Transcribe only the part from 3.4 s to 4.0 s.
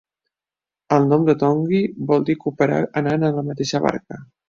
la mateixa